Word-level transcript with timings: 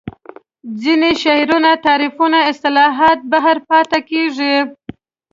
ځینې 0.81 1.09
شعارونه 1.21 1.71
تعریفونه 1.85 2.37
اصطلاحات 2.51 3.19
بهر 3.31 3.57
پاتې 3.69 3.99
کېږي 4.09 4.55